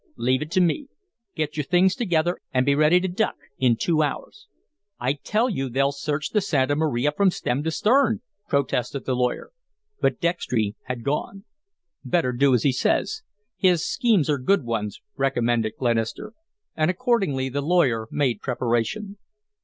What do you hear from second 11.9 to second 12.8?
"Better do as he